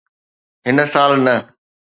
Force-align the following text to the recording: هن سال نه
هن 0.65 0.77
سال 0.93 1.11
نه 1.25 1.35